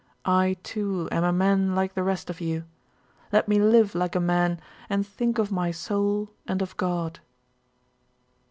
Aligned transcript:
I 0.25 0.57
too 0.63 1.07
am 1.11 1.23
a 1.23 1.31
man 1.31 1.75
like 1.75 1.93
the 1.93 2.01
rest 2.01 2.31
of 2.31 2.41
you. 2.41 2.63
Let 3.31 3.47
me 3.47 3.59
live 3.61 3.93
like 3.93 4.15
a 4.15 4.19
man 4.19 4.59
and 4.89 5.05
think 5.05 5.37
of 5.37 5.51
my 5.51 5.69
soul 5.69 6.31
and 6.47 6.59
of 6.63 6.75
God." 6.75 7.19